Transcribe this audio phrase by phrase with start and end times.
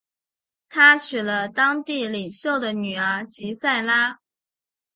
[0.67, 4.19] 他娶了当地领袖的女儿吉塞拉。